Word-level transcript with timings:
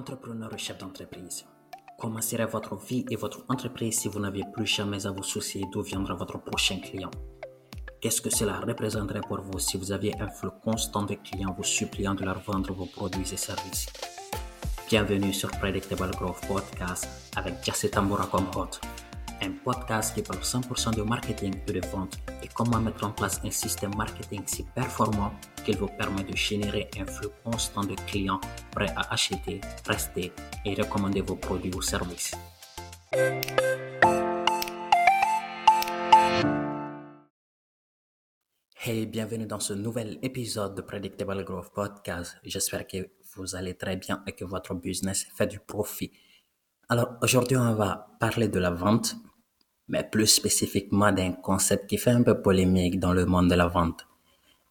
Entrepreneur 0.00 0.48
ou 0.50 0.56
chef 0.56 0.78
d'entreprise, 0.78 1.44
comment 1.98 2.22
serait 2.22 2.46
votre 2.46 2.74
vie 2.74 3.04
et 3.10 3.16
votre 3.16 3.44
entreprise 3.50 3.98
si 3.98 4.08
vous 4.08 4.18
n'aviez 4.18 4.44
plus 4.50 4.64
jamais 4.64 5.06
à 5.06 5.10
vous 5.10 5.22
soucier 5.22 5.66
d'où 5.70 5.82
viendra 5.82 6.14
votre 6.14 6.38
prochain 6.38 6.78
client. 6.78 7.10
Qu'est-ce 8.00 8.22
que 8.22 8.30
cela 8.30 8.60
représenterait 8.60 9.20
pour 9.20 9.42
vous 9.42 9.58
si 9.58 9.76
vous 9.76 9.92
aviez 9.92 10.18
un 10.18 10.28
flux 10.28 10.48
constant 10.64 11.02
de 11.02 11.16
clients 11.16 11.54
vous 11.54 11.64
suppliant 11.64 12.14
de 12.14 12.24
leur 12.24 12.40
vendre 12.40 12.72
vos 12.72 12.86
produits 12.86 13.30
et 13.30 13.36
services? 13.36 13.88
Bienvenue 14.88 15.34
sur 15.34 15.50
Predictable 15.50 16.12
Growth 16.12 16.46
Podcast 16.48 17.06
avec 17.36 17.62
Jesse 17.62 17.90
Tambora 17.90 18.26
comme 18.26 18.48
hôte. 18.56 18.80
Un 19.42 19.52
podcast 19.62 20.14
qui 20.14 20.22
parle 20.22 20.40
100% 20.40 20.96
de 20.96 21.02
marketing 21.02 21.60
et 21.66 21.72
de 21.72 21.86
vente 21.88 22.18
et 22.42 22.48
comment 22.48 22.80
mettre 22.80 23.04
en 23.04 23.10
place 23.10 23.38
un 23.44 23.50
système 23.50 23.94
marketing 23.94 24.44
si 24.46 24.62
performant 24.74 25.32
vous 25.76 25.88
permet 25.88 26.24
de 26.24 26.36
générer 26.36 26.88
un 26.98 27.06
flux 27.06 27.28
constant 27.44 27.84
de 27.84 27.94
clients 28.06 28.40
prêts 28.72 28.92
à 28.96 29.12
acheter, 29.12 29.60
rester 29.86 30.32
et 30.64 30.74
recommander 30.74 31.20
vos 31.20 31.36
produits 31.36 31.74
ou 31.74 31.82
services. 31.82 32.34
Hey, 38.82 39.06
bienvenue 39.06 39.46
dans 39.46 39.60
ce 39.60 39.74
nouvel 39.74 40.18
épisode 40.22 40.74
de 40.74 40.80
Predictable 40.80 41.44
Growth 41.44 41.72
Podcast. 41.74 42.36
J'espère 42.44 42.86
que 42.86 43.10
vous 43.36 43.54
allez 43.54 43.74
très 43.74 43.96
bien 43.96 44.22
et 44.26 44.32
que 44.32 44.44
votre 44.44 44.74
business 44.74 45.26
fait 45.36 45.46
du 45.46 45.60
profit. 45.60 46.10
Alors 46.88 47.16
aujourd'hui, 47.22 47.56
on 47.56 47.74
va 47.74 48.08
parler 48.18 48.48
de 48.48 48.58
la 48.58 48.70
vente, 48.70 49.14
mais 49.86 50.02
plus 50.02 50.26
spécifiquement 50.26 51.12
d'un 51.12 51.32
concept 51.32 51.88
qui 51.88 51.98
fait 51.98 52.10
un 52.10 52.22
peu 52.22 52.40
polémique 52.40 52.98
dans 52.98 53.12
le 53.12 53.26
monde 53.26 53.48
de 53.48 53.54
la 53.54 53.68
vente. 53.68 54.09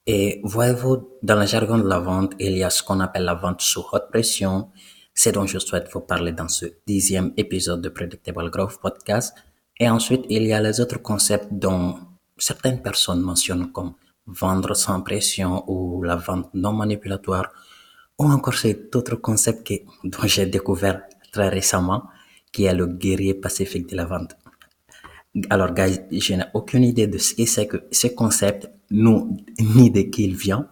Et 0.05 0.41
voyez-vous, 0.43 1.09
dans 1.21 1.39
le 1.39 1.45
jargon 1.45 1.77
de 1.77 1.87
la 1.87 1.99
vente, 1.99 2.33
il 2.39 2.57
y 2.57 2.63
a 2.63 2.69
ce 2.69 2.81
qu'on 2.83 2.99
appelle 2.99 3.25
la 3.25 3.35
vente 3.35 3.61
sous 3.61 3.85
haute 3.91 4.09
pression. 4.11 4.69
C'est 5.13 5.31
dont 5.33 5.45
je 5.45 5.59
souhaite 5.59 5.89
vous 5.93 6.01
parler 6.01 6.31
dans 6.31 6.47
ce 6.47 6.65
dixième 6.87 7.33
épisode 7.37 7.81
de 7.81 7.89
Predictable 7.89 8.49
Growth 8.49 8.79
Podcast. 8.81 9.35
Et 9.79 9.89
ensuite, 9.89 10.25
il 10.29 10.43
y 10.43 10.53
a 10.53 10.61
les 10.61 10.79
autres 10.81 11.01
concepts 11.01 11.47
dont 11.51 11.99
certaines 12.37 12.81
personnes 12.81 13.21
mentionnent 13.21 13.71
comme 13.71 13.93
vendre 14.25 14.75
sans 14.75 15.01
pression 15.01 15.63
ou 15.67 16.03
la 16.03 16.15
vente 16.15 16.49
non 16.53 16.73
manipulatoire 16.73 17.51
ou 18.17 18.25
encore 18.25 18.53
cet 18.55 18.95
autre 18.95 19.15
concept 19.15 19.65
que, 19.65 19.73
dont 20.03 20.27
j'ai 20.27 20.45
découvert 20.45 21.01
très 21.31 21.49
récemment 21.49 22.03
qui 22.51 22.65
est 22.65 22.73
le 22.73 22.87
guerrier 22.87 23.33
pacifique 23.33 23.89
de 23.89 23.95
la 23.95 24.05
vente. 24.05 24.35
Alors, 25.49 25.73
guys, 25.73 25.99
je 26.11 26.33
n'ai 26.33 26.45
aucune 26.53 26.83
idée 26.83 27.07
de 27.07 27.17
ce 27.17 27.35
que 27.35 27.45
c'est 27.45 27.67
que 27.67 27.77
ce 27.91 28.07
concept, 28.07 28.69
ni 28.91 29.91
de 29.91 30.01
qui 30.01 30.23
il 30.23 30.35
vient. 30.35 30.67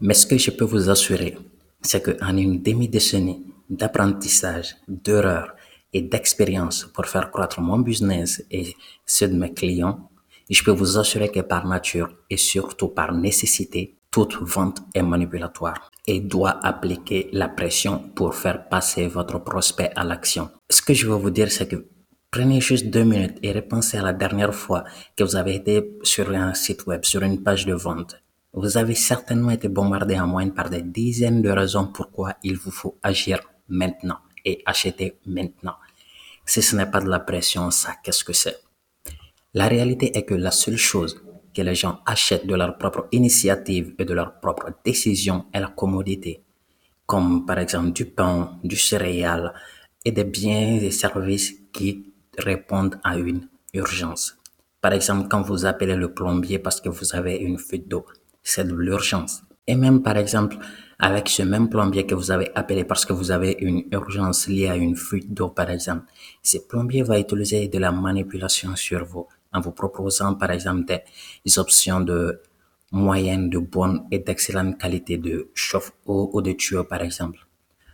Mais 0.00 0.14
ce 0.14 0.26
que 0.26 0.38
je 0.38 0.50
peux 0.50 0.64
vous 0.64 0.88
assurer, 0.88 1.36
c'est 1.82 2.02
qu'en 2.02 2.36
une 2.36 2.62
demi-décennie 2.62 3.44
d'apprentissage, 3.68 4.76
d'erreurs 4.88 5.54
et 5.92 6.02
d'expérience 6.02 6.88
pour 6.94 7.06
faire 7.06 7.30
croître 7.30 7.60
mon 7.60 7.78
business 7.78 8.42
et 8.50 8.74
ceux 9.06 9.28
de 9.28 9.36
mes 9.36 9.52
clients, 9.52 10.10
je 10.48 10.64
peux 10.64 10.72
vous 10.72 10.98
assurer 10.98 11.30
que 11.30 11.40
par 11.40 11.66
nature 11.66 12.10
et 12.28 12.36
surtout 12.36 12.88
par 12.88 13.12
nécessité, 13.14 13.96
toute 14.10 14.34
vente 14.40 14.80
est 14.94 15.02
manipulatoire 15.02 15.90
et 16.06 16.18
doit 16.20 16.58
appliquer 16.64 17.28
la 17.32 17.48
pression 17.48 18.10
pour 18.14 18.34
faire 18.34 18.68
passer 18.68 19.06
votre 19.06 19.38
prospect 19.38 19.92
à 19.94 20.02
l'action. 20.02 20.50
Ce 20.68 20.82
que 20.82 20.92
je 20.92 21.06
veux 21.06 21.14
vous 21.14 21.30
dire, 21.30 21.52
c'est 21.52 21.68
que 21.68 21.86
Prenez 22.32 22.60
juste 22.60 22.86
deux 22.90 23.02
minutes 23.02 23.38
et 23.42 23.50
repensez 23.50 23.96
à 23.98 24.02
la 24.02 24.12
dernière 24.12 24.54
fois 24.54 24.84
que 25.16 25.24
vous 25.24 25.34
avez 25.34 25.56
été 25.56 25.98
sur 26.04 26.30
un 26.30 26.54
site 26.54 26.86
web, 26.86 27.04
sur 27.04 27.22
une 27.24 27.42
page 27.42 27.66
de 27.66 27.74
vente. 27.74 28.22
Vous 28.52 28.76
avez 28.76 28.94
certainement 28.94 29.50
été 29.50 29.68
bombardé 29.68 30.16
en 30.16 30.28
moyenne 30.28 30.54
par 30.54 30.70
des 30.70 30.82
dizaines 30.82 31.42
de 31.42 31.50
raisons 31.50 31.88
pourquoi 31.88 32.34
il 32.44 32.56
vous 32.56 32.70
faut 32.70 32.96
agir 33.02 33.40
maintenant 33.68 34.18
et 34.44 34.62
acheter 34.64 35.18
maintenant. 35.26 35.74
Si 36.46 36.62
ce 36.62 36.76
n'est 36.76 36.88
pas 36.88 37.00
de 37.00 37.08
la 37.08 37.18
pression, 37.18 37.72
ça, 37.72 37.96
qu'est-ce 38.00 38.22
que 38.22 38.32
c'est? 38.32 38.60
La 39.52 39.66
réalité 39.66 40.16
est 40.16 40.24
que 40.24 40.34
la 40.34 40.52
seule 40.52 40.76
chose 40.76 41.20
que 41.52 41.62
les 41.62 41.74
gens 41.74 41.98
achètent 42.06 42.46
de 42.46 42.54
leur 42.54 42.78
propre 42.78 43.08
initiative 43.10 43.96
et 43.98 44.04
de 44.04 44.14
leur 44.14 44.38
propre 44.38 44.70
décision 44.84 45.46
est 45.52 45.58
la 45.58 45.66
commodité, 45.66 46.44
comme 47.06 47.44
par 47.44 47.58
exemple 47.58 47.90
du 47.90 48.04
pain, 48.04 48.56
du 48.62 48.76
céréal 48.76 49.52
et 50.04 50.12
des 50.12 50.22
biens 50.24 50.78
et 50.80 50.92
services 50.92 51.54
qui 51.72 52.09
répondent 52.40 52.98
à 53.04 53.16
une 53.16 53.48
urgence. 53.74 54.36
Par 54.80 54.92
exemple, 54.92 55.28
quand 55.28 55.42
vous 55.42 55.66
appelez 55.66 55.94
le 55.94 56.12
plombier 56.12 56.58
parce 56.58 56.80
que 56.80 56.88
vous 56.88 57.14
avez 57.14 57.36
une 57.36 57.58
fuite 57.58 57.88
d'eau, 57.88 58.06
c'est 58.42 58.66
de 58.66 58.74
l'urgence. 58.74 59.42
Et 59.66 59.76
même 59.76 60.02
par 60.02 60.16
exemple, 60.16 60.56
avec 60.98 61.28
ce 61.28 61.42
même 61.42 61.68
plombier 61.68 62.06
que 62.06 62.14
vous 62.14 62.30
avez 62.30 62.50
appelé 62.54 62.84
parce 62.84 63.04
que 63.04 63.12
vous 63.12 63.30
avez 63.30 63.56
une 63.60 63.84
urgence 63.92 64.48
liée 64.48 64.68
à 64.68 64.76
une 64.76 64.96
fuite 64.96 65.32
d'eau, 65.32 65.48
par 65.48 65.70
exemple, 65.70 66.04
ce 66.42 66.58
plombier 66.58 67.02
va 67.02 67.18
utiliser 67.18 67.68
de 67.68 67.78
la 67.78 67.92
manipulation 67.92 68.74
sur 68.76 69.04
vous 69.04 69.26
en 69.52 69.60
vous 69.60 69.72
proposant, 69.72 70.34
par 70.34 70.50
exemple, 70.50 70.84
des 71.44 71.58
options 71.58 72.00
de 72.00 72.40
moyenne, 72.92 73.50
de 73.50 73.58
bonne 73.58 74.06
et 74.10 74.18
d'excellente 74.18 74.78
qualité 74.78 75.16
de 75.18 75.50
chauffe-eau 75.54 76.30
ou 76.32 76.42
de 76.42 76.52
tuyau, 76.52 76.84
par 76.84 77.02
exemple. 77.02 77.46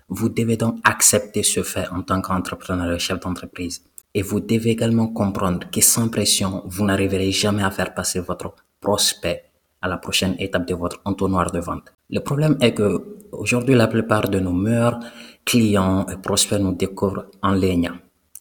Vous 0.08 0.28
devez 0.28 0.56
donc 0.56 0.78
accepter 0.84 1.42
ce 1.42 1.62
fait 1.62 1.88
en 1.88 2.02
tant 2.02 2.20
qu'entrepreneur 2.20 2.92
et 2.92 2.98
chef 2.98 3.20
d'entreprise. 3.20 3.82
Et 4.16 4.22
vous 4.22 4.40
devez 4.40 4.70
également 4.70 5.08
comprendre 5.08 5.70
que 5.70 5.82
sans 5.82 6.08
pression, 6.08 6.62
vous 6.64 6.86
n'arriverez 6.86 7.30
jamais 7.32 7.62
à 7.62 7.70
faire 7.70 7.92
passer 7.92 8.20
votre 8.20 8.54
prospect 8.80 9.44
à 9.82 9.88
la 9.88 9.98
prochaine 9.98 10.34
étape 10.38 10.66
de 10.66 10.74
votre 10.74 11.02
entonnoir 11.04 11.50
de 11.52 11.58
vente. 11.58 11.92
Le 12.08 12.20
problème 12.20 12.56
est 12.62 12.72
que 12.72 12.88
aujourd'hui, 13.32 13.74
la 13.74 13.88
plupart 13.88 14.30
de 14.30 14.38
nos 14.38 14.54
meilleurs 14.54 15.00
clients 15.44 16.06
et 16.08 16.16
prospects 16.16 16.58
nous 16.58 16.72
découvrent 16.74 17.26
en 17.42 17.52
ligne. 17.52 17.90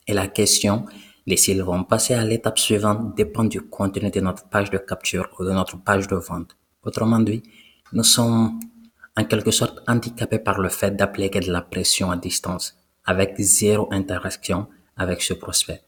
Et 0.08 0.14
la 0.14 0.28
question 0.28 0.86
de 1.28 1.36
s'ils 1.36 1.62
vont 1.62 1.84
passer 1.84 2.14
à 2.14 2.24
l'étape 2.24 2.58
suivante 2.58 3.14
dépend 3.18 3.44
du 3.44 3.60
contenu 3.60 4.10
de 4.10 4.22
notre 4.22 4.48
page 4.48 4.70
de 4.70 4.78
capture 4.78 5.28
ou 5.38 5.44
de 5.44 5.52
notre 5.52 5.76
page 5.84 6.08
de 6.08 6.16
vente. 6.16 6.56
Autrement 6.84 7.20
dit, 7.20 7.44
nous 7.92 8.04
sommes 8.04 8.62
en 9.18 9.26
quelque 9.26 9.52
sorte 9.52 9.84
handicapés 9.90 10.40
par 10.40 10.58
le 10.62 10.70
fait 10.70 10.96
d'appliquer 10.96 11.42
de 11.42 11.52
la 11.52 11.64
pression 11.64 12.12
à 12.12 12.16
distance 12.16 12.78
avec 13.04 13.36
zéro 13.40 13.90
interaction 13.92 14.68
avec 14.98 15.22
ce 15.22 15.34
prospect. 15.34 15.82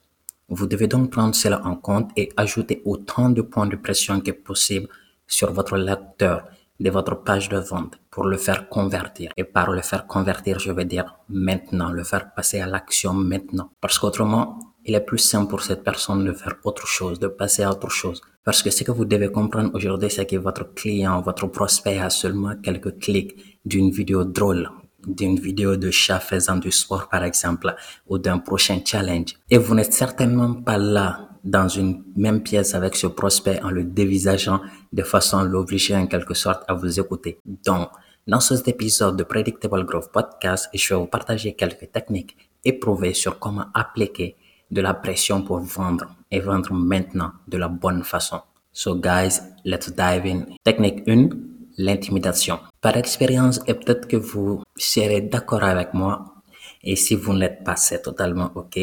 Vous 0.48 0.66
devez 0.66 0.86
donc 0.86 1.10
prendre 1.10 1.34
cela 1.34 1.60
en 1.64 1.76
compte 1.76 2.10
et 2.16 2.30
ajouter 2.36 2.82
autant 2.84 3.28
de 3.28 3.42
points 3.42 3.66
de 3.66 3.76
pression 3.76 4.20
que 4.20 4.30
possible 4.30 4.88
sur 5.26 5.52
votre 5.52 5.76
lecteur 5.76 6.44
de 6.80 6.90
votre 6.90 7.16
page 7.22 7.48
de 7.48 7.58
vente 7.58 7.98
pour 8.10 8.24
le 8.24 8.36
faire 8.36 8.68
convertir. 8.68 9.32
Et 9.36 9.44
par 9.44 9.70
le 9.70 9.82
faire 9.82 10.06
convertir, 10.06 10.58
je 10.58 10.72
vais 10.72 10.84
dire 10.84 11.16
maintenant, 11.28 11.90
le 11.90 12.04
faire 12.04 12.32
passer 12.34 12.60
à 12.60 12.66
l'action 12.66 13.12
maintenant. 13.12 13.70
Parce 13.80 13.98
qu'autrement, 13.98 14.58
il 14.84 14.94
est 14.94 15.00
plus 15.00 15.18
simple 15.18 15.50
pour 15.50 15.62
cette 15.62 15.82
personne 15.82 16.24
de 16.24 16.32
faire 16.32 16.54
autre 16.64 16.86
chose, 16.86 17.18
de 17.18 17.26
passer 17.28 17.62
à 17.62 17.70
autre 17.70 17.90
chose. 17.90 18.22
Parce 18.44 18.62
que 18.62 18.70
ce 18.70 18.84
que 18.84 18.92
vous 18.92 19.04
devez 19.04 19.30
comprendre 19.30 19.70
aujourd'hui, 19.74 20.10
c'est 20.10 20.24
que 20.24 20.36
votre 20.36 20.72
client, 20.74 21.20
votre 21.20 21.46
prospect 21.48 21.98
a 21.98 22.10
seulement 22.10 22.54
quelques 22.62 22.98
clics 22.98 23.60
d'une 23.64 23.90
vidéo 23.90 24.24
drôle 24.24 24.70
d'une 25.08 25.38
vidéo 25.38 25.76
de 25.76 25.90
chat 25.90 26.20
faisant 26.20 26.56
du 26.56 26.70
sport, 26.70 27.08
par 27.08 27.24
exemple, 27.24 27.74
ou 28.06 28.18
d'un 28.18 28.38
prochain 28.38 28.80
challenge. 28.84 29.34
Et 29.50 29.58
vous 29.58 29.74
n'êtes 29.74 29.92
certainement 29.92 30.54
pas 30.54 30.78
là 30.78 31.28
dans 31.44 31.68
une 31.68 32.04
même 32.16 32.42
pièce 32.42 32.74
avec 32.74 32.96
ce 32.96 33.06
prospect 33.06 33.60
en 33.62 33.70
le 33.70 33.84
dévisageant 33.84 34.60
de 34.92 35.02
façon 35.02 35.38
à 35.38 35.44
l'obliger 35.44 35.96
en 35.96 36.06
quelque 36.06 36.34
sorte 36.34 36.64
à 36.68 36.74
vous 36.74 37.00
écouter. 37.00 37.38
Donc, 37.44 37.88
dans 38.26 38.40
cet 38.40 38.68
épisode 38.68 39.16
de 39.16 39.24
Predictable 39.24 39.84
Growth 39.86 40.12
Podcast, 40.12 40.68
je 40.74 40.94
vais 40.94 41.00
vous 41.00 41.06
partager 41.06 41.54
quelques 41.54 41.90
techniques 41.90 42.36
éprouvées 42.64 43.14
sur 43.14 43.38
comment 43.38 43.66
appliquer 43.72 44.36
de 44.70 44.82
la 44.82 44.92
pression 44.92 45.42
pour 45.42 45.60
vendre 45.60 46.14
et 46.30 46.40
vendre 46.40 46.74
maintenant 46.74 47.32
de 47.46 47.56
la 47.56 47.68
bonne 47.68 48.04
façon. 48.04 48.40
So 48.72 48.94
guys, 48.94 49.40
let's 49.64 49.90
dive 49.90 50.26
in. 50.26 50.44
Technique 50.62 51.08
1, 51.08 51.30
l'intimidation. 51.78 52.60
Par 52.80 52.96
expérience, 52.96 53.60
et 53.66 53.74
peut-être 53.74 54.06
que 54.06 54.16
vous 54.16 54.62
serez 54.76 55.22
d'accord 55.22 55.64
avec 55.64 55.94
moi, 55.94 56.34
et 56.82 56.96
si 56.96 57.14
vous 57.14 57.32
n'êtes 57.32 57.64
pas, 57.64 57.76
c'est 57.76 58.02
totalement 58.02 58.50
OK. 58.54 58.78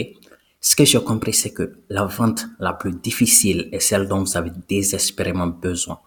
Ce 0.60 0.76
que 0.76 0.84
j'ai 0.84 1.04
compris, 1.04 1.34
c'est 1.34 1.54
que 1.54 1.78
la 1.90 2.06
vente 2.06 2.46
la 2.60 2.74
plus 2.74 2.94
difficile 2.94 3.70
est 3.72 3.80
celle 3.80 4.08
dont 4.08 4.22
vous 4.24 4.36
avez 4.36 4.52
désespérément 4.68 5.48
besoin, 5.48 6.00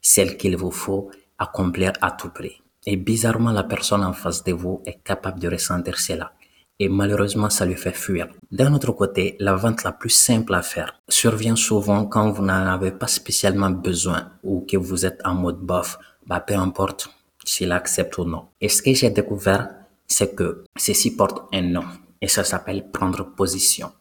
celle 0.00 0.36
qu'il 0.36 0.56
vous 0.56 0.70
faut 0.70 1.10
accomplir 1.38 1.92
à 2.02 2.10
tout 2.10 2.28
prix. 2.28 2.60
Et 2.86 2.96
bizarrement, 2.96 3.52
la 3.52 3.64
personne 3.64 4.04
en 4.04 4.12
face 4.12 4.44
de 4.44 4.52
vous 4.52 4.82
est 4.84 5.02
capable 5.02 5.40
de 5.40 5.48
ressentir 5.48 5.98
cela. 5.98 6.32
Et 6.78 6.88
malheureusement, 6.88 7.50
ça 7.50 7.64
lui 7.64 7.76
fait 7.76 7.92
fuir. 7.92 8.28
D'un 8.50 8.74
autre 8.74 8.92
côté, 8.92 9.36
la 9.38 9.54
vente 9.54 9.84
la 9.84 9.92
plus 9.92 10.10
simple 10.10 10.54
à 10.54 10.62
faire 10.62 11.00
survient 11.08 11.56
souvent 11.56 12.04
quand 12.04 12.30
vous 12.30 12.42
n'en 12.42 12.66
avez 12.66 12.90
pas 12.90 13.06
spécialement 13.06 13.70
besoin 13.70 14.32
ou 14.42 14.66
que 14.68 14.76
vous 14.76 15.06
êtes 15.06 15.20
en 15.24 15.34
mode 15.34 15.60
bof 15.60 15.98
bah, 16.26 16.40
peu 16.40 16.54
importe 16.54 17.10
s'il 17.44 17.72
accepte 17.72 18.18
ou 18.18 18.24
non. 18.24 18.46
Et 18.60 18.68
ce 18.68 18.82
que 18.82 18.94
j'ai 18.94 19.10
découvert, 19.10 19.68
c'est 20.06 20.34
que 20.34 20.64
ceci 20.76 21.14
porte 21.16 21.42
un 21.52 21.62
nom 21.62 21.84
et 22.20 22.28
ça 22.28 22.44
s'appelle 22.44 22.90
prendre 22.90 23.24
position. 23.34 23.92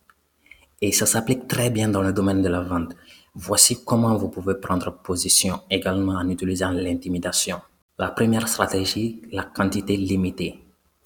Et 0.81 0.91
ça 0.91 1.05
s'applique 1.05 1.47
très 1.47 1.69
bien 1.69 1.89
dans 1.89 2.01
le 2.01 2.13
domaine 2.13 2.41
de 2.41 2.49
la 2.49 2.61
vente. 2.61 2.95
Voici 3.35 3.83
comment 3.83 4.15
vous 4.15 4.29
pouvez 4.29 4.55
prendre 4.55 4.91
position 4.91 5.61
également 5.69 6.13
en 6.13 6.29
utilisant 6.29 6.71
l'intimidation. 6.71 7.59
La 7.97 8.11
première 8.11 8.47
stratégie, 8.47 9.21
la 9.31 9.43
quantité 9.43 9.97
limitée. 9.97 10.59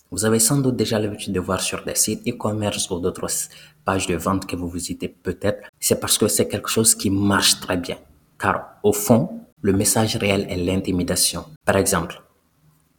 Vous 0.09 0.25
avez 0.25 0.39
sans 0.39 0.59
doute 0.59 0.77
déjà 0.77 0.99
l'habitude 0.99 1.33
de 1.33 1.39
voir 1.39 1.59
sur 1.59 1.83
des 1.83 1.95
sites 1.95 2.27
e-commerce 2.27 2.89
ou 2.89 2.99
d'autres 2.99 3.27
pages 3.83 4.07
de 4.07 4.15
vente 4.15 4.45
que 4.45 4.55
vous 4.55 4.69
visitez 4.69 5.09
peut-être. 5.09 5.69
C'est 5.79 5.99
parce 5.99 6.17
que 6.17 6.27
c'est 6.27 6.47
quelque 6.47 6.69
chose 6.69 6.95
qui 6.95 7.09
marche 7.09 7.59
très 7.59 7.77
bien. 7.77 7.97
Car 8.39 8.77
au 8.83 8.93
fond, 8.93 9.41
le 9.62 9.74
message 9.74 10.18
réel 10.18 10.45
est 10.50 10.56
l'intimidation. 10.56 11.45
Par 11.65 11.77
exemple, 11.77 12.21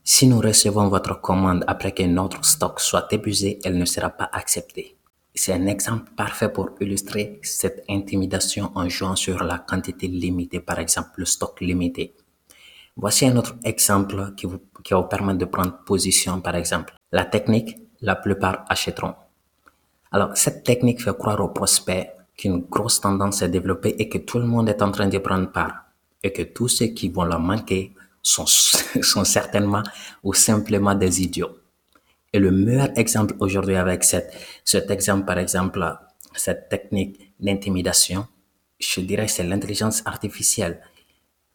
si 0.02 0.26
nous 0.26 0.40
recevons 0.40 0.88
votre 0.88 1.20
commande 1.20 1.64
après 1.68 1.92
que 1.92 2.02
notre 2.02 2.44
stock 2.44 2.80
soit 2.80 3.06
épuisé, 3.12 3.60
elle 3.64 3.78
ne 3.78 3.84
sera 3.84 4.10
pas 4.10 4.28
acceptée. 4.32 4.96
C'est 5.34 5.52
un 5.52 5.66
exemple 5.66 6.10
parfait 6.16 6.48
pour 6.48 6.70
illustrer 6.80 7.38
cette 7.44 7.84
intimidation 7.88 8.72
en 8.74 8.88
jouant 8.88 9.14
sur 9.14 9.44
la 9.44 9.58
quantité 9.58 10.08
limitée, 10.08 10.58
par 10.58 10.80
exemple 10.80 11.10
le 11.16 11.26
stock 11.26 11.60
limité. 11.60 12.16
Voici 12.96 13.26
un 13.26 13.36
autre 13.36 13.54
exemple 13.62 14.34
qui, 14.36 14.46
vous, 14.46 14.58
vous 14.90 15.02
permettre 15.04 15.38
de 15.38 15.44
prendre 15.44 15.78
position, 15.84 16.40
par 16.40 16.56
exemple. 16.56 16.94
La 17.12 17.24
technique, 17.24 17.76
la 18.00 18.16
plupart 18.16 18.64
achèteront. 18.68 19.14
Alors, 20.10 20.36
cette 20.36 20.64
technique 20.64 21.00
fait 21.00 21.16
croire 21.16 21.40
aux 21.40 21.50
prospects 21.50 22.08
qu'une 22.36 22.62
grosse 22.62 23.00
tendance 23.00 23.42
est 23.42 23.48
développée 23.48 23.94
et 24.00 24.08
que 24.08 24.18
tout 24.18 24.40
le 24.40 24.46
monde 24.46 24.68
est 24.68 24.82
en 24.82 24.90
train 24.90 25.06
d'y 25.06 25.20
prendre 25.20 25.52
part 25.52 25.87
et 26.22 26.32
que 26.32 26.42
tous 26.42 26.68
ceux 26.68 26.86
qui 26.86 27.08
vont 27.08 27.24
la 27.24 27.38
manquer 27.38 27.92
sont, 28.22 28.46
sont 28.46 29.24
certainement 29.24 29.82
ou 30.22 30.34
simplement 30.34 30.94
des 30.94 31.22
idiots. 31.22 31.56
Et 32.32 32.38
le 32.38 32.50
meilleur 32.50 32.90
exemple 32.96 33.34
aujourd'hui 33.40 33.76
avec 33.76 34.04
cette, 34.04 34.34
cet 34.64 34.90
exemple, 34.90 35.24
par 35.24 35.38
exemple, 35.38 35.96
cette 36.34 36.68
technique 36.68 37.32
d'intimidation, 37.40 38.26
je 38.78 39.00
dirais 39.00 39.28
c'est 39.28 39.44
l'intelligence 39.44 40.02
artificielle. 40.04 40.80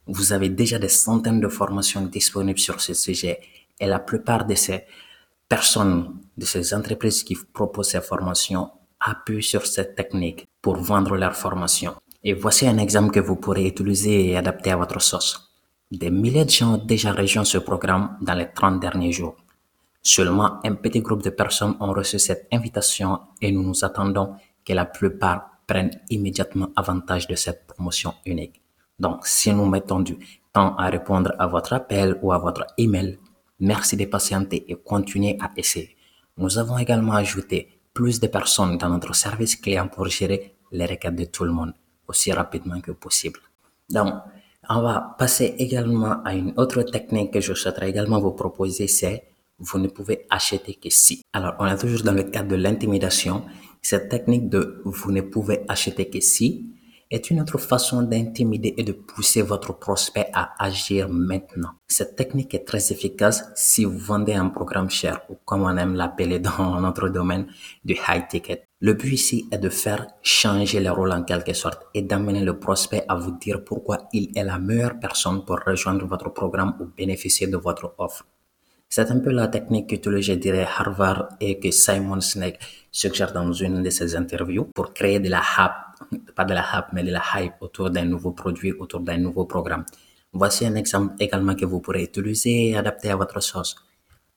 Vous 0.07 0.33
avez 0.33 0.49
déjà 0.49 0.79
des 0.79 0.89
centaines 0.89 1.39
de 1.39 1.47
formations 1.47 2.01
disponibles 2.01 2.59
sur 2.59 2.81
ce 2.81 2.93
sujet 2.93 3.39
et 3.79 3.85
la 3.85 3.99
plupart 3.99 4.45
de 4.45 4.55
ces 4.55 4.83
personnes, 5.47 6.19
de 6.37 6.45
ces 6.45 6.73
entreprises 6.73 7.23
qui 7.23 7.35
proposent 7.35 7.89
ces 7.89 8.01
formations 8.01 8.71
appuient 8.99 9.43
sur 9.43 9.65
cette 9.67 9.95
technique 9.95 10.47
pour 10.61 10.77
vendre 10.77 11.15
leurs 11.15 11.35
formations. 11.35 11.95
Et 12.25 12.33
voici 12.33 12.65
un 12.65 12.77
exemple 12.77 13.11
que 13.11 13.19
vous 13.19 13.35
pourrez 13.35 13.67
utiliser 13.67 14.29
et 14.29 14.37
adapter 14.37 14.71
à 14.71 14.77
votre 14.77 15.01
sauce. 15.01 15.53
Des 15.91 16.09
milliers 16.09 16.45
de 16.45 16.49
gens 16.49 16.75
ont 16.75 16.85
déjà 16.85 17.11
rejoint 17.11 17.43
ce 17.43 17.57
programme 17.57 18.17
dans 18.21 18.33
les 18.33 18.49
30 18.49 18.79
derniers 18.79 19.11
jours. 19.11 19.35
Seulement 20.01 20.59
un 20.63 20.75
petit 20.75 21.01
groupe 21.01 21.21
de 21.21 21.31
personnes 21.31 21.75
ont 21.81 21.91
reçu 21.91 22.19
cette 22.19 22.47
invitation 22.53 23.19
et 23.41 23.51
nous 23.51 23.61
nous 23.61 23.83
attendons 23.83 24.35
que 24.65 24.71
la 24.71 24.85
plupart 24.85 25.49
prennent 25.67 25.99
immédiatement 26.09 26.69
avantage 26.77 27.27
de 27.27 27.35
cette 27.35 27.67
promotion 27.67 28.13
unique. 28.25 28.61
Donc, 28.97 29.27
si 29.27 29.51
nous 29.53 29.65
mettons 29.65 29.99
du 29.99 30.17
temps 30.53 30.77
à 30.77 30.89
répondre 30.89 31.33
à 31.37 31.47
votre 31.47 31.73
appel 31.73 32.17
ou 32.21 32.31
à 32.31 32.37
votre 32.37 32.65
email, 32.77 33.19
merci 33.59 33.97
de 33.97 34.05
patienter 34.05 34.63
et 34.71 34.75
continuez 34.75 35.37
à 35.41 35.51
essayer. 35.57 35.97
Nous 36.37 36.57
avons 36.57 36.77
également 36.77 37.15
ajouté 37.15 37.67
plus 37.93 38.21
de 38.21 38.27
personnes 38.27 38.77
dans 38.77 38.89
notre 38.89 39.13
service 39.13 39.57
client 39.57 39.89
pour 39.89 40.07
gérer 40.07 40.55
les 40.71 40.85
requêtes 40.85 41.17
de 41.17 41.25
tout 41.25 41.43
le 41.43 41.51
monde 41.51 41.73
rapidement 42.31 42.79
que 42.81 42.91
possible. 42.91 43.39
Donc, 43.89 44.13
on 44.69 44.81
va 44.81 45.15
passer 45.17 45.55
également 45.57 46.23
à 46.23 46.33
une 46.33 46.53
autre 46.57 46.83
technique 46.83 47.31
que 47.33 47.41
je 47.41 47.53
souhaiterais 47.53 47.89
également 47.89 48.19
vous 48.19 48.31
proposer, 48.31 48.87
c'est 48.87 49.23
vous 49.59 49.79
ne 49.79 49.87
pouvez 49.87 50.25
acheter 50.29 50.75
que 50.75 50.89
si. 50.89 51.21
Alors, 51.33 51.55
on 51.59 51.65
est 51.65 51.77
toujours 51.77 52.03
dans 52.03 52.13
le 52.13 52.23
cadre 52.23 52.49
de 52.49 52.55
l'intimidation. 52.55 53.43
Cette 53.81 54.09
technique 54.09 54.49
de 54.49 54.81
vous 54.85 55.11
ne 55.11 55.21
pouvez 55.21 55.63
acheter 55.67 56.09
que 56.09 56.19
si 56.21 56.73
est 57.13 57.29
une 57.29 57.41
autre 57.41 57.59
façon 57.59 58.01
d'intimider 58.01 58.73
et 58.75 58.83
de 58.83 58.91
pousser 58.91 59.43
votre 59.43 59.77
prospect 59.77 60.29
à 60.33 60.53
agir 60.57 61.07
maintenant. 61.09 61.73
Cette 61.87 62.15
technique 62.15 62.55
est 62.55 62.65
très 62.65 62.91
efficace 62.91 63.43
si 63.55 63.85
vous 63.85 63.99
vendez 63.99 64.33
un 64.33 64.49
programme 64.49 64.89
cher 64.89 65.21
ou 65.29 65.35
comme 65.45 65.61
on 65.61 65.77
aime 65.77 65.93
l'appeler 65.93 66.39
dans 66.47 66.81
notre 66.81 67.09
domaine 67.09 67.45
du 67.85 67.93
high 67.93 68.27
ticket. 68.27 68.63
Le 68.81 68.95
but 68.95 69.13
ici 69.13 69.47
est 69.51 69.59
de 69.59 69.69
faire 69.69 70.07
changer 70.23 70.79
le 70.79 70.91
rôle 70.91 71.11
en 71.11 71.23
quelque 71.23 71.53
sorte 71.53 71.83
et 71.93 72.01
d'amener 72.01 72.41
le 72.41 72.57
prospect 72.59 73.05
à 73.07 73.15
vous 73.15 73.37
dire 73.39 73.63
pourquoi 73.63 74.09
il 74.11 74.31
est 74.35 74.43
la 74.43 74.57
meilleure 74.57 74.99
personne 74.99 75.45
pour 75.45 75.59
rejoindre 75.65 76.05
votre 76.07 76.33
programme 76.33 76.75
ou 76.79 76.85
bénéficier 76.97 77.45
de 77.45 77.57
votre 77.57 77.93
offre. 77.99 78.25
C'est 78.95 79.09
un 79.09 79.19
peu 79.21 79.31
la 79.31 79.47
technique 79.47 79.87
qu'utilise, 79.89 80.25
je 80.25 80.33
dirais, 80.33 80.67
Harvard 80.77 81.29
et 81.39 81.59
que 81.59 81.71
Simon 81.71 82.21
Sinek 82.21 82.59
suggère 82.91 83.33
dans 83.33 83.51
une 83.51 83.81
de 83.81 83.89
ses 83.89 84.15
interviews 84.15 84.65
pour 84.65 84.93
créer 84.93 85.19
de 85.19 85.29
la 85.29 85.41
hype, 85.57 85.92
pas 86.35 86.45
de 86.45 86.53
la 86.53 86.61
hype, 86.61 86.93
mais 86.93 87.03
de 87.03 87.11
la 87.11 87.23
hype 87.35 87.53
autour 87.61 87.89
d'un 87.89 88.05
nouveau 88.05 88.31
produit, 88.31 88.71
autour 88.73 89.01
d'un 89.01 89.17
nouveau 89.17 89.45
programme. 89.45 89.85
Voici 90.31 90.65
un 90.65 90.75
exemple 90.75 91.13
également 91.19 91.55
que 91.55 91.65
vous 91.65 91.79
pourrez 91.79 92.03
utiliser 92.03 92.69
et 92.69 92.77
adapter 92.77 93.11
à 93.11 93.15
votre 93.15 93.39
sauce. 93.39 93.75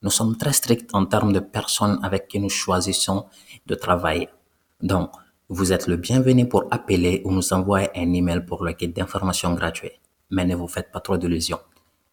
Nous 0.03 0.11
sommes 0.11 0.37
très 0.37 0.53
stricts 0.53 0.89
en 0.93 1.05
termes 1.05 1.33
de 1.33 1.39
personnes 1.39 1.99
avec 2.03 2.27
qui 2.27 2.39
nous 2.39 2.49
choisissons 2.49 3.25
de 3.65 3.75
travailler. 3.75 4.29
Donc, 4.81 5.11
vous 5.49 5.71
êtes 5.73 5.87
le 5.87 5.95
bienvenu 5.95 6.47
pour 6.47 6.65
appeler 6.69 7.21
ou 7.25 7.31
nous 7.31 7.53
envoyer 7.53 7.89
un 7.95 8.13
email 8.13 8.45
pour 8.45 8.63
le 8.63 8.73
kit 8.73 8.89
d'information 8.89 9.53
gratuit. 9.53 9.91
Mais 10.29 10.45
ne 10.45 10.55
vous 10.55 10.67
faites 10.67 10.91
pas 10.91 10.99
trop 10.99 11.17
d'illusions. 11.17 11.59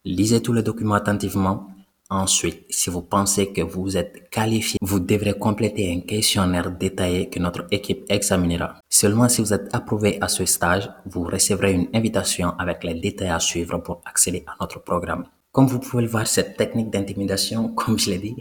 Lisez 0.03 0.41
tous 0.41 0.53
les 0.53 0.63
documents 0.63 0.95
attentivement 0.95 1.67
Ensuite, 2.09 2.67
si 2.69 2.91
vous 2.91 3.01
pensez 3.01 3.51
que 3.51 3.61
vous 3.61 3.97
êtes 3.97 4.29
qualifié, 4.29 4.77
vous 4.79 4.99
devrez 4.99 5.33
compléter 5.33 5.91
un 5.91 6.01
questionnaire 6.01 6.69
détaillé 6.69 7.29
que 7.29 7.39
notre 7.39 7.65
équipe 7.71 8.05
examinera. 8.09 8.75
Seulement 8.87 9.27
si 9.27 9.41
vous 9.41 9.53
êtes 9.53 9.73
approuvé 9.73 10.19
à 10.21 10.27
ce 10.27 10.45
stage, 10.45 10.87
vous 11.07 11.23
recevrez 11.23 11.73
une 11.73 11.87
invitation 11.95 12.51
avec 12.59 12.83
les 12.83 12.93
détails 12.93 13.29
à 13.29 13.39
suivre 13.39 13.79
pour 13.79 14.01
accéder 14.05 14.43
à 14.45 14.55
notre 14.61 14.83
programme. 14.83 15.25
Comme 15.51 15.65
vous 15.65 15.79
pouvez 15.79 16.03
le 16.03 16.09
voir, 16.09 16.27
cette 16.27 16.57
technique 16.57 16.91
d'intimidation, 16.91 17.69
comme 17.75 17.97
je 17.97 18.11
l'ai 18.11 18.19
dit, 18.19 18.35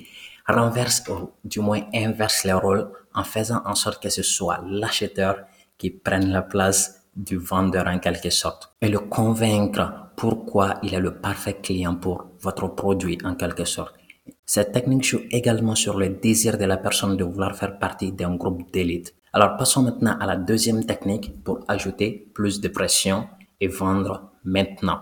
renverse 0.46 1.02
ou 1.08 1.30
du 1.42 1.60
moins 1.60 1.80
inverse 1.94 2.44
les 2.44 2.52
rôles 2.52 2.90
en 3.14 3.24
faisant 3.24 3.62
en 3.64 3.74
sorte 3.74 4.02
que 4.02 4.10
ce 4.10 4.22
soit 4.22 4.60
l'acheteur 4.68 5.38
qui 5.78 5.90
prenne 5.90 6.30
la 6.30 6.42
place 6.42 7.00
du 7.16 7.38
vendeur 7.38 7.86
en 7.86 7.98
quelque 7.98 8.30
sorte 8.30 8.74
et 8.82 8.88
le 8.88 8.98
convaincre 8.98 10.04
pourquoi 10.16 10.74
il 10.82 10.94
est 10.94 11.00
le 11.00 11.14
parfait 11.14 11.54
client 11.54 11.94
pour 11.94 12.26
votre 12.44 12.68
produit 12.68 13.18
en 13.24 13.34
quelque 13.34 13.64
sorte. 13.64 13.94
Cette 14.46 14.72
technique 14.72 15.04
joue 15.04 15.22
également 15.30 15.74
sur 15.74 15.98
le 15.98 16.08
désir 16.10 16.58
de 16.58 16.64
la 16.64 16.76
personne 16.76 17.16
de 17.16 17.24
vouloir 17.24 17.56
faire 17.56 17.78
partie 17.78 18.12
d'un 18.12 18.36
groupe 18.36 18.70
d'élite. 18.72 19.14
Alors 19.32 19.56
passons 19.56 19.82
maintenant 19.82 20.16
à 20.20 20.26
la 20.26 20.36
deuxième 20.36 20.84
technique 20.84 21.42
pour 21.42 21.64
ajouter 21.66 22.30
plus 22.34 22.60
de 22.60 22.68
pression 22.68 23.26
et 23.60 23.68
vendre 23.68 24.30
maintenant. 24.44 25.00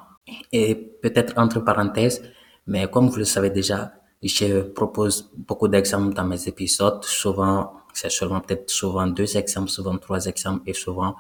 Et 0.53 0.75
peut-être 0.75 1.35
entre 1.37 1.61
parenthèses, 1.61 2.23
mais 2.67 2.87
comme 2.89 3.09
vous 3.09 3.19
le 3.19 3.25
savez 3.25 3.51
déjà, 3.51 3.93
je 4.23 4.63
propose 4.63 5.31
beaucoup 5.37 5.69
d'exemples 5.69 6.15
dans 6.15 6.25
mes 6.25 6.49
épisodes. 6.49 7.03
Souvent, 7.05 7.73
c'est 7.93 8.11
seulement 8.11 8.41
peut-être 8.41 8.71
souvent 8.71 9.07
deux 9.07 9.37
exemples, 9.37 9.69
souvent 9.69 9.99
trois 9.99 10.27
exemples 10.27 10.63
et 10.67 10.75
souvent 10.75 11.17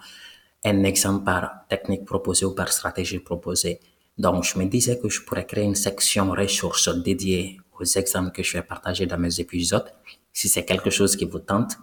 un 0.64 0.84
exemple 0.84 1.24
par 1.24 1.66
technique 1.68 2.04
proposée 2.04 2.46
ou 2.46 2.54
par 2.54 2.72
stratégie 2.72 3.18
proposée. 3.18 3.80
Donc, 4.18 4.44
je 4.44 4.58
me 4.58 4.64
disais 4.66 4.98
que 4.98 5.08
je 5.08 5.22
pourrais 5.22 5.46
créer 5.46 5.64
une 5.64 5.74
section 5.74 6.30
ressources 6.30 6.88
dédiée 7.02 7.58
aux 7.78 7.84
exemples 7.84 8.32
que 8.32 8.42
je 8.42 8.52
vais 8.54 8.62
partager 8.62 9.06
dans 9.06 9.18
mes 9.18 9.40
épisodes. 9.40 9.90
Si 10.32 10.48
c'est 10.48 10.64
quelque 10.64 10.90
chose 10.90 11.16
qui 11.16 11.24
vous 11.24 11.38
tente, 11.38 11.76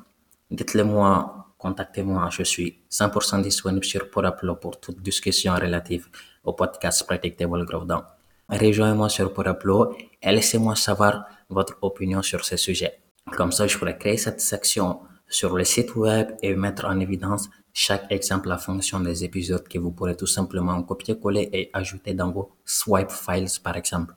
dites-le 0.51 0.83
moi, 0.83 1.47
contactez-moi. 1.57 2.29
Je 2.31 2.43
suis 2.43 2.79
100% 2.91 3.41
disponible 3.41 3.85
sur 3.85 4.09
Poraplo 4.09 4.55
pour 4.55 4.79
toute 4.79 5.01
discussion 5.01 5.53
relative 5.55 6.07
au 6.43 6.53
podcast 6.53 7.05
Predictable 7.05 7.65
Growth. 7.65 7.87
Donc, 7.87 8.03
rejoignez-moi 8.49 9.09
sur 9.09 9.33
Poraplo 9.33 9.95
et 10.21 10.31
laissez-moi 10.31 10.75
savoir 10.75 11.25
votre 11.49 11.77
opinion 11.81 12.21
sur 12.21 12.45
ce 12.45 12.57
sujet. 12.57 12.99
Comme 13.35 13.51
ça, 13.51 13.67
je 13.67 13.77
pourrais 13.77 13.97
créer 13.97 14.17
cette 14.17 14.41
section 14.41 15.01
sur 15.27 15.55
le 15.55 15.63
site 15.63 15.95
web 15.95 16.31
et 16.41 16.55
mettre 16.55 16.85
en 16.85 16.99
évidence 16.99 17.49
chaque 17.79 18.11
exemple, 18.11 18.49
la 18.49 18.57
fonction 18.57 18.99
des 18.99 19.23
épisodes 19.23 19.65
que 19.65 19.79
vous 19.79 19.91
pourrez 19.91 20.17
tout 20.17 20.27
simplement 20.27 20.83
copier-coller 20.83 21.49
et 21.53 21.69
ajouter 21.71 22.13
dans 22.13 22.29
vos 22.29 22.51
swipe 22.65 23.09
files, 23.09 23.47
par 23.63 23.77
exemple. 23.77 24.15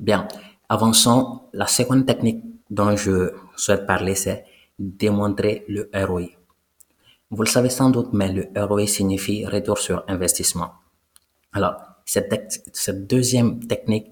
Bien, 0.00 0.26
avançons. 0.70 1.42
La 1.52 1.66
seconde 1.66 2.06
technique 2.06 2.42
dont 2.70 2.96
je 2.96 3.34
souhaite 3.56 3.86
parler, 3.86 4.14
c'est 4.14 4.46
démontrer 4.78 5.66
le 5.68 5.90
ROI. 5.94 6.28
Vous 7.30 7.42
le 7.42 7.48
savez 7.48 7.68
sans 7.68 7.90
doute, 7.90 8.14
mais 8.14 8.32
le 8.32 8.44
ROI 8.56 8.86
signifie 8.86 9.44
retour 9.44 9.76
sur 9.76 10.02
investissement. 10.08 10.72
Alors, 11.52 11.76
cette, 12.06 12.62
cette 12.72 13.06
deuxième 13.06 13.66
technique 13.66 14.06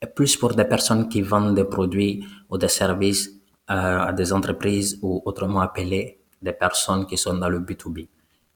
est 0.00 0.06
plus 0.06 0.38
pour 0.38 0.54
des 0.54 0.64
personnes 0.64 1.10
qui 1.10 1.20
vendent 1.20 1.54
des 1.54 1.64
produits 1.64 2.24
ou 2.48 2.56
des 2.56 2.68
services 2.68 3.28
euh, 3.68 4.08
à 4.08 4.12
des 4.14 4.32
entreprises 4.32 4.98
ou 5.02 5.20
autrement 5.26 5.60
appelées 5.60 6.18
des 6.40 6.54
personnes 6.54 7.04
qui 7.04 7.18
sont 7.18 7.34
dans 7.34 7.50
le 7.50 7.60
B2B. 7.60 8.08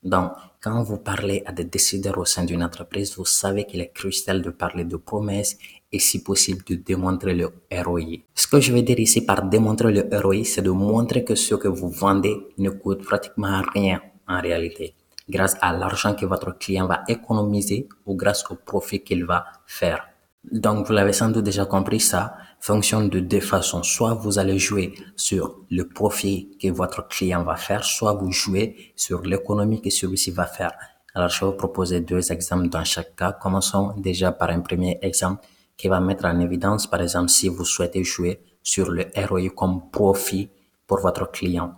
Donc, 0.07 0.31
quand 0.61 0.83
vous 0.83 0.99
parlez 0.99 1.43
à 1.45 1.51
des 1.51 1.65
décideurs 1.65 2.17
au 2.17 2.23
sein 2.23 2.45
d'une 2.45 2.63
entreprise, 2.63 3.17
vous 3.17 3.25
savez 3.25 3.65
qu'il 3.65 3.81
est 3.81 3.91
crucial 3.93 4.41
de 4.41 4.51
parler 4.51 4.85
de 4.85 4.95
promesses 4.95 5.57
et 5.91 5.99
si 5.99 6.23
possible 6.23 6.63
de 6.63 6.75
démontrer 6.75 7.33
le 7.33 7.49
ROI. 7.85 8.23
Ce 8.33 8.47
que 8.47 8.61
je 8.61 8.71
veux 8.71 8.83
dire 8.83 8.99
ici 9.01 9.25
par 9.25 9.43
démontrer 9.43 9.91
le 9.91 10.03
ROI, 10.23 10.45
c'est 10.45 10.61
de 10.61 10.69
montrer 10.69 11.25
que 11.25 11.35
ce 11.35 11.55
que 11.55 11.67
vous 11.67 11.89
vendez 11.89 12.37
ne 12.57 12.69
coûte 12.69 13.03
pratiquement 13.03 13.61
rien 13.73 13.99
en 14.29 14.39
réalité, 14.39 14.95
grâce 15.27 15.57
à 15.59 15.73
l'argent 15.73 16.15
que 16.15 16.25
votre 16.25 16.57
client 16.57 16.87
va 16.87 17.03
économiser 17.09 17.89
ou 18.05 18.15
grâce 18.15 18.45
au 18.49 18.55
profit 18.55 19.01
qu'il 19.03 19.25
va 19.25 19.43
faire. 19.65 20.07
Donc, 20.49 20.87
vous 20.87 20.93
l'avez 20.93 21.11
sans 21.11 21.29
doute 21.29 21.43
déjà 21.43 21.65
compris 21.65 21.99
ça, 21.99 22.37
fonctionne 22.59 23.09
de 23.09 23.19
deux 23.19 23.39
façons. 23.39 23.83
Soit 23.83 24.13
vous 24.13 24.39
allez 24.39 24.59
jouer 24.59 24.93
sur 25.15 25.59
le 25.69 25.87
profit 25.87 26.57
que 26.61 26.69
votre 26.69 27.07
client 27.07 27.43
va 27.43 27.55
faire, 27.55 27.83
soit 27.83 28.13
vous 28.13 28.31
jouez 28.31 28.93
sur 28.95 29.21
l'économie 29.21 29.81
que 29.81 29.89
celui-ci 29.89 30.31
va 30.31 30.45
faire. 30.45 30.71
Alors, 31.13 31.29
je 31.29 31.39
vais 31.39 31.47
vous 31.47 31.57
proposer 31.57 32.01
deux 32.01 32.31
exemples 32.31 32.69
dans 32.69 32.83
chaque 32.83 33.15
cas. 33.15 33.31
Commençons 33.31 33.93
déjà 33.97 34.31
par 34.31 34.49
un 34.49 34.61
premier 34.61 34.99
exemple 35.01 35.45
qui 35.75 35.87
va 35.87 35.99
mettre 35.99 36.25
en 36.25 36.39
évidence, 36.39 36.87
par 36.87 37.01
exemple, 37.01 37.29
si 37.29 37.47
vous 37.47 37.65
souhaitez 37.65 38.03
jouer 38.03 38.39
sur 38.61 38.91
le 38.91 39.05
ROI 39.15 39.49
comme 39.55 39.89
profit 39.89 40.49
pour 40.85 40.99
votre 40.99 41.31
client. 41.31 41.73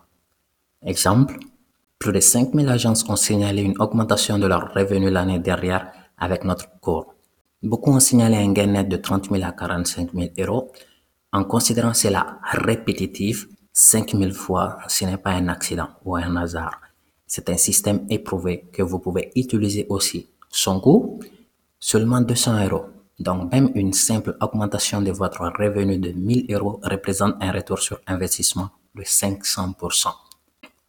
Exemple, 0.85 1.37
plus 1.99 2.13
de 2.13 2.19
5000 2.19 2.67
agences 2.69 3.07
ont 3.09 3.15
signalé 3.15 3.61
une 3.61 3.75
augmentation 3.79 4.39
de 4.39 4.47
leurs 4.47 4.73
revenus 4.73 5.11
l'année 5.11 5.39
dernière 5.39 5.91
avec 6.17 6.43
notre 6.45 6.79
cours. 6.79 7.13
Beaucoup 7.61 7.91
ont 7.91 7.99
signalé 7.99 8.37
un 8.37 8.53
gain 8.53 8.67
net 8.67 8.87
de 8.87 8.95
30 8.95 9.31
000 9.31 9.43
à 9.43 9.51
45 9.51 10.13
000 10.13 10.29
euros. 10.39 10.71
En 11.33 11.43
considérant 11.43 11.93
cela 11.93 12.39
répétitif, 12.51 13.47
5 13.73 14.15
000 14.15 14.31
fois, 14.31 14.77
ce 14.87 15.03
n'est 15.03 15.17
pas 15.17 15.31
un 15.31 15.49
accident 15.49 15.89
ou 16.05 16.15
un 16.15 16.37
hasard. 16.37 16.79
C'est 17.27 17.49
un 17.49 17.57
système 17.57 18.05
éprouvé 18.09 18.65
que 18.71 18.81
vous 18.81 18.99
pouvez 18.99 19.31
utiliser 19.35 19.85
aussi. 19.89 20.29
Son 20.49 20.79
coût, 20.79 21.19
seulement 21.79 22.21
200 22.21 22.65
euros. 22.65 22.85
Donc 23.19 23.51
même 23.51 23.71
une 23.75 23.91
simple 23.91 24.37
augmentation 24.39 25.01
de 25.01 25.11
votre 25.11 25.41
revenu 25.41 25.97
de 25.97 26.11
1000 26.11 26.53
euros 26.55 26.79
représente 26.81 27.35
un 27.41 27.51
retour 27.51 27.79
sur 27.79 27.99
investissement 28.07 28.69
de 28.95 29.03
500%. 29.03 30.07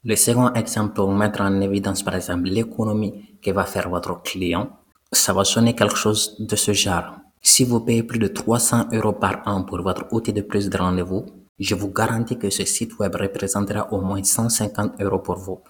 Le 0.04 0.14
second 0.14 0.52
exemple 0.54 0.94
pour 0.94 1.10
mettre 1.10 1.40
en 1.40 1.60
évidence 1.60 2.04
par 2.04 2.14
exemple 2.14 2.44
l'économie 2.44 3.36
que 3.42 3.50
va 3.50 3.64
faire 3.64 3.90
votre 3.90 4.22
client, 4.22 4.70
ça 5.12 5.32
va 5.32 5.44
sonner 5.44 5.74
quelque 5.74 5.96
chose 5.96 6.36
de 6.38 6.56
ce 6.56 6.72
genre. 6.72 7.16
Si 7.42 7.64
vous 7.64 7.80
payez 7.80 8.02
plus 8.02 8.18
de 8.18 8.28
300 8.28 8.88
euros 8.92 9.12
par 9.12 9.42
an 9.46 9.64
pour 9.64 9.82
votre 9.82 10.06
outil 10.12 10.32
de 10.32 10.42
plus 10.42 10.68
de 10.68 10.76
rendez-vous, 10.76 11.26
je 11.58 11.74
vous 11.74 11.90
garantis 11.90 12.38
que 12.38 12.50
ce 12.50 12.64
site 12.64 12.98
web 12.98 13.14
représentera 13.16 13.92
au 13.92 14.00
moins 14.00 14.22
150 14.22 15.00
euros 15.00 15.18
pour 15.18 15.36
vous 15.36 15.60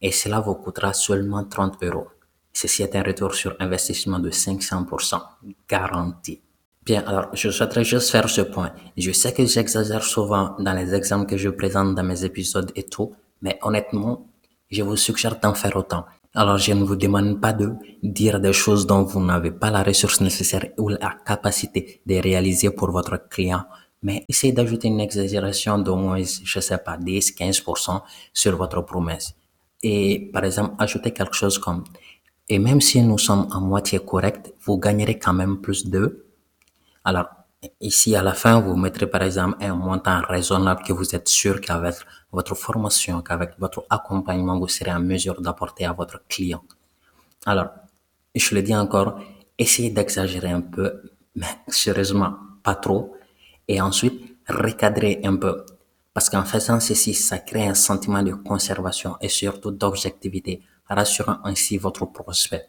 et 0.00 0.12
cela 0.12 0.40
vous 0.40 0.54
coûtera 0.54 0.92
seulement 0.92 1.44
30 1.44 1.82
euros. 1.82 2.08
Ceci 2.52 2.82
est 2.82 2.96
un 2.96 3.02
retour 3.02 3.34
sur 3.34 3.54
investissement 3.60 4.18
de 4.18 4.30
500%, 4.30 5.20
garanti. 5.68 6.40
Bien, 6.84 7.04
alors 7.06 7.28
je 7.34 7.50
souhaiterais 7.50 7.84
juste 7.84 8.10
faire 8.10 8.28
ce 8.28 8.40
point. 8.40 8.72
Je 8.96 9.12
sais 9.12 9.32
que 9.32 9.44
j'exagère 9.44 10.02
souvent 10.02 10.56
dans 10.58 10.72
les 10.72 10.94
exemples 10.94 11.26
que 11.26 11.36
je 11.36 11.50
présente 11.50 11.94
dans 11.94 12.02
mes 12.02 12.24
épisodes 12.24 12.72
et 12.74 12.84
tout, 12.84 13.14
mais 13.42 13.58
honnêtement, 13.62 14.26
je 14.70 14.82
vous 14.82 14.96
suggère 14.96 15.38
d'en 15.38 15.54
faire 15.54 15.76
autant. 15.76 16.06
Alors 16.32 16.58
je 16.58 16.72
ne 16.72 16.84
vous 16.84 16.94
demande 16.94 17.40
pas 17.40 17.52
de 17.52 17.72
dire 18.02 18.38
des 18.40 18.52
choses 18.52 18.86
dont 18.86 19.02
vous 19.02 19.20
n'avez 19.20 19.50
pas 19.50 19.70
la 19.70 19.82
ressource 19.82 20.20
nécessaire 20.20 20.68
ou 20.78 20.88
la 20.88 21.16
capacité 21.26 22.00
de 22.06 22.14
réaliser 22.14 22.70
pour 22.70 22.92
votre 22.92 23.28
client, 23.28 23.64
mais 24.02 24.24
essayez 24.28 24.52
d'ajouter 24.52 24.86
une 24.86 25.00
exagération 25.00 25.78
d'au 25.78 25.96
moins, 25.96 26.22
je 26.22 26.60
sais 26.60 26.78
pas, 26.78 26.96
10, 26.96 27.32
15% 27.34 28.00
sur 28.32 28.56
votre 28.56 28.80
promesse 28.82 29.34
et 29.82 30.30
par 30.32 30.44
exemple 30.44 30.74
ajouter 30.78 31.10
quelque 31.12 31.34
chose 31.34 31.58
comme 31.58 31.82
et 32.48 32.58
même 32.58 32.80
si 32.80 33.02
nous 33.02 33.18
sommes 33.18 33.48
à 33.52 33.58
moitié 33.58 33.98
correct, 34.00 34.52
vous 34.64 34.78
gagnerez 34.78 35.18
quand 35.18 35.32
même 35.32 35.60
plus 35.60 35.86
de. 35.86 36.26
Alors 37.04 37.26
ici 37.80 38.14
à 38.14 38.22
la 38.22 38.34
fin, 38.34 38.60
vous 38.60 38.76
mettrez 38.76 39.08
par 39.08 39.22
exemple 39.22 39.56
un 39.60 39.74
montant 39.74 40.20
raisonnable 40.28 40.82
que 40.84 40.92
vous 40.92 41.14
êtes 41.14 41.28
sûr 41.28 41.60
qu'avec 41.60 41.94
votre 42.32 42.54
formation, 42.54 43.22
qu'avec 43.22 43.58
votre 43.58 43.84
accompagnement, 43.90 44.58
vous 44.58 44.68
serez 44.68 44.92
en 44.92 45.00
mesure 45.00 45.40
d'apporter 45.40 45.84
à 45.84 45.92
votre 45.92 46.26
client. 46.28 46.62
Alors, 47.46 47.68
je 48.34 48.54
le 48.54 48.62
dis 48.62 48.74
encore, 48.74 49.20
essayez 49.58 49.90
d'exagérer 49.90 50.50
un 50.50 50.60
peu, 50.60 51.02
mais 51.34 51.46
sérieusement, 51.68 52.34
pas 52.62 52.74
trop. 52.74 53.14
Et 53.66 53.80
ensuite, 53.80 54.36
recadrer 54.48 55.20
un 55.24 55.36
peu. 55.36 55.64
Parce 56.12 56.28
qu'en 56.28 56.44
faisant 56.44 56.80
ceci, 56.80 57.14
ça 57.14 57.38
crée 57.38 57.66
un 57.66 57.74
sentiment 57.74 58.22
de 58.22 58.32
conservation 58.32 59.16
et 59.20 59.28
surtout 59.28 59.70
d'objectivité, 59.70 60.62
rassurant 60.88 61.38
ainsi 61.44 61.78
votre 61.78 62.04
prospect. 62.06 62.66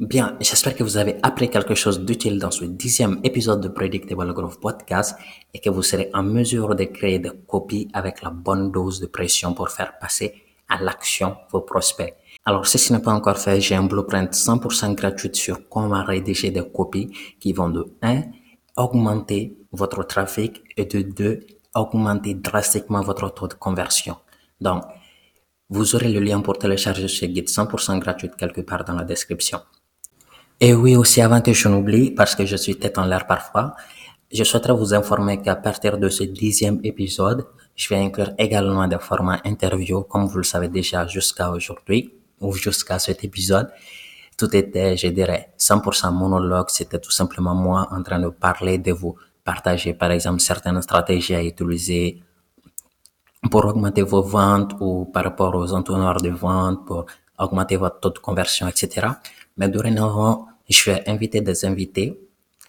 Bien, 0.00 0.36
j'espère 0.40 0.76
que 0.76 0.84
vous 0.84 0.96
avez 0.96 1.16
appris 1.24 1.50
quelque 1.50 1.74
chose 1.74 1.98
d'utile 1.98 2.38
dans 2.38 2.52
ce 2.52 2.64
dixième 2.64 3.18
épisode 3.24 3.60
de 3.60 3.66
Predictable 3.66 4.32
Growth 4.32 4.60
Podcast 4.60 5.16
et 5.52 5.58
que 5.58 5.70
vous 5.70 5.82
serez 5.82 6.08
en 6.14 6.22
mesure 6.22 6.76
de 6.76 6.84
créer 6.84 7.18
des 7.18 7.32
copies 7.48 7.88
avec 7.92 8.22
la 8.22 8.30
bonne 8.30 8.70
dose 8.70 9.00
de 9.00 9.06
pression 9.06 9.54
pour 9.54 9.70
faire 9.70 9.98
passer 9.98 10.34
à 10.68 10.80
l'action 10.80 11.36
vos 11.50 11.62
prospects. 11.62 12.14
Alors, 12.44 12.64
si 12.68 12.78
ce 12.78 12.92
n'est 12.92 13.02
pas 13.02 13.10
encore 13.12 13.38
fait, 13.38 13.60
j'ai 13.60 13.74
un 13.74 13.82
blueprint 13.82 14.32
100% 14.32 14.94
gratuit 14.94 15.30
sur 15.32 15.68
comment 15.68 16.04
rédiger 16.04 16.52
des 16.52 16.70
copies 16.70 17.10
qui 17.40 17.52
vont 17.52 17.70
de 17.70 17.84
1, 18.00 18.22
augmenter 18.76 19.58
votre 19.72 20.04
trafic 20.04 20.62
et 20.76 20.84
de 20.84 21.02
2, 21.02 21.40
augmenter 21.74 22.34
drastiquement 22.34 23.00
votre 23.00 23.34
taux 23.34 23.48
de 23.48 23.54
conversion. 23.54 24.16
Donc, 24.60 24.84
vous 25.70 25.96
aurez 25.96 26.12
le 26.12 26.20
lien 26.20 26.40
pour 26.40 26.56
télécharger 26.56 27.08
ce 27.08 27.26
guide 27.26 27.48
100% 27.48 27.98
gratuit 27.98 28.30
quelque 28.38 28.60
part 28.60 28.84
dans 28.84 28.94
la 28.94 29.02
description. 29.02 29.58
Et 30.60 30.74
oui, 30.74 30.96
aussi 30.96 31.20
avant 31.20 31.40
que 31.40 31.52
je 31.52 31.68
n'oublie, 31.68 32.10
parce 32.10 32.34
que 32.34 32.44
je 32.44 32.56
suis 32.56 32.76
tête 32.76 32.98
en 32.98 33.06
l'air 33.06 33.26
parfois, 33.26 33.74
je 34.32 34.42
souhaiterais 34.42 34.74
vous 34.74 34.92
informer 34.92 35.40
qu'à 35.40 35.54
partir 35.54 35.98
de 35.98 36.08
ce 36.08 36.24
dixième 36.24 36.80
épisode, 36.82 37.46
je 37.76 37.88
vais 37.88 38.00
inclure 38.00 38.32
également 38.38 38.88
des 38.88 38.98
formats 38.98 39.40
interviews, 39.44 40.02
comme 40.02 40.26
vous 40.26 40.38
le 40.38 40.42
savez 40.42 40.68
déjà 40.68 41.06
jusqu'à 41.06 41.50
aujourd'hui, 41.50 42.12
ou 42.40 42.52
jusqu'à 42.52 42.98
cet 42.98 43.22
épisode. 43.24 43.68
Tout 44.36 44.54
était, 44.54 44.96
je 44.96 45.08
dirais, 45.08 45.52
100% 45.58 46.12
monologue. 46.12 46.66
C'était 46.70 46.98
tout 46.98 47.10
simplement 47.10 47.54
moi 47.54 47.88
en 47.90 48.02
train 48.02 48.18
de 48.18 48.28
parler 48.28 48.78
de 48.78 48.92
vous 48.92 49.16
partager 49.44 49.94
par 49.94 50.10
exemple 50.10 50.40
certaines 50.40 50.82
stratégies 50.82 51.34
à 51.34 51.42
utiliser 51.42 52.22
pour 53.50 53.64
augmenter 53.64 54.02
vos 54.02 54.22
ventes 54.22 54.74
ou 54.80 55.06
par 55.06 55.24
rapport 55.24 55.54
aux 55.54 55.72
entonnoirs 55.72 56.20
de 56.20 56.30
vente, 56.30 56.84
pour 56.86 57.06
augmenter 57.38 57.76
votre 57.76 58.00
taux 58.00 58.10
de 58.10 58.18
conversion, 58.18 58.68
etc. 58.68 59.06
Mais 59.58 59.68
dorénavant, 59.68 60.46
je 60.68 60.90
vais 60.90 61.08
inviter 61.08 61.40
des 61.40 61.64
invités. 61.64 62.18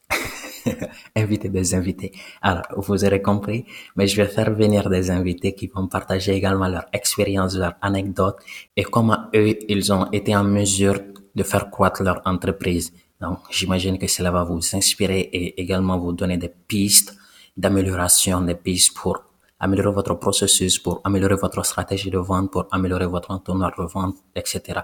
inviter 1.16 1.50
des 1.50 1.74
invités. 1.74 2.12
Alors, 2.42 2.64
vous 2.76 3.06
aurez 3.06 3.22
compris, 3.22 3.66
mais 3.96 4.08
je 4.08 4.22
vais 4.22 4.28
faire 4.28 4.54
venir 4.54 4.90
des 4.90 5.10
invités 5.10 5.54
qui 5.54 5.68
vont 5.68 5.88
partager 5.88 6.34
également 6.34 6.68
leur 6.68 6.86
expérience, 6.92 7.56
leurs 7.56 7.76
anecdotes 7.82 8.40
et 8.76 8.84
comment 8.84 9.30
eux, 9.34 9.58
ils 9.70 9.94
ont 9.94 10.12
été 10.12 10.36
en 10.36 10.44
mesure 10.44 11.00
de 11.34 11.44
faire 11.44 11.70
croître 11.70 12.04
leur 12.04 12.22
entreprise 12.26 12.92
donc, 13.22 13.40
j'imagine 13.50 13.98
que 13.98 14.08
cela 14.08 14.32
va 14.32 14.44
vous 14.44 14.62
inspirer 14.74 15.20
et 15.20 15.62
également 15.62 15.98
vous 15.98 16.14
donner 16.14 16.38
des 16.38 16.50
pistes 16.50 17.18
d'amélioration, 17.58 18.42
des 18.42 18.56
pistes 18.56 18.96
pour 18.96 19.24
améliorer 19.60 19.92
votre 19.94 20.14
processus, 20.14 20.80
pour 20.80 21.02
améliorer 21.04 21.36
votre 21.36 21.66
stratégie 21.66 22.10
de 22.10 22.18
vente, 22.18 22.50
pour 22.52 22.68
améliorer 22.72 23.08
votre 23.08 23.32
entonnoir 23.32 23.74
de 23.78 23.84
vente, 23.84 24.16
etc. 24.36 24.80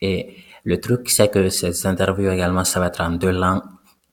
Et 0.00 0.36
le 0.64 0.80
truc, 0.80 1.10
c'est 1.10 1.30
que 1.30 1.50
ces 1.50 1.86
interviews 1.86 2.30
également, 2.30 2.64
ça 2.64 2.80
va 2.80 2.86
être 2.86 3.02
en 3.02 3.10
deux 3.10 3.30
langues. 3.30 3.62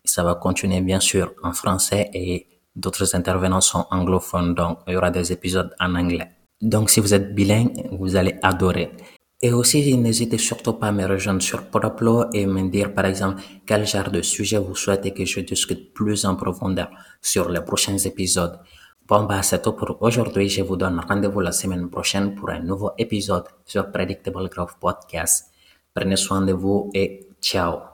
Ça 0.03 0.23
va 0.23 0.35
continuer, 0.35 0.81
bien 0.81 0.99
sûr, 0.99 1.33
en 1.43 1.53
français 1.53 2.09
et 2.13 2.47
d'autres 2.75 3.15
intervenants 3.15 3.61
sont 3.61 3.85
anglophones, 3.91 4.53
donc 4.53 4.79
il 4.87 4.93
y 4.93 4.97
aura 4.97 5.11
des 5.11 5.31
épisodes 5.31 5.73
en 5.79 5.95
anglais. 5.95 6.29
Donc, 6.61 6.89
si 6.89 6.99
vous 6.99 7.13
êtes 7.13 7.33
bilingue, 7.33 7.87
vous 7.91 8.15
allez 8.15 8.35
adorer. 8.43 8.91
Et 9.41 9.53
aussi, 9.53 9.97
n'hésitez 9.97 10.37
surtout 10.37 10.73
pas 10.73 10.87
à 10.87 10.91
me 10.91 11.05
rejoindre 11.05 11.41
sur 11.41 11.63
Proplo 11.63 12.25
et 12.33 12.45
me 12.45 12.69
dire, 12.69 12.93
par 12.93 13.05
exemple, 13.05 13.41
quel 13.65 13.87
genre 13.87 14.11
de 14.11 14.21
sujet 14.21 14.59
vous 14.59 14.75
souhaitez 14.75 15.13
que 15.13 15.25
je 15.25 15.39
discute 15.39 15.93
plus 15.93 16.25
en 16.25 16.35
profondeur 16.35 16.91
sur 17.21 17.49
les 17.49 17.61
prochains 17.61 17.97
épisodes. 17.97 18.59
Bon, 19.07 19.23
bah, 19.23 19.41
c'est 19.41 19.61
tout 19.61 19.73
pour 19.73 19.97
aujourd'hui. 20.01 20.47
Je 20.47 20.61
vous 20.61 20.77
donne 20.77 20.99
rendez-vous 20.99 21.39
la 21.39 21.51
semaine 21.51 21.89
prochaine 21.89 22.35
pour 22.35 22.49
un 22.51 22.59
nouveau 22.59 22.91
épisode 22.97 23.45
sur 23.65 23.91
Predictable 23.91 24.47
Growth 24.47 24.75
Podcast. 24.79 25.50
Prenez 25.93 26.17
soin 26.17 26.41
de 26.41 26.53
vous 26.53 26.89
et 26.93 27.27
ciao. 27.41 27.90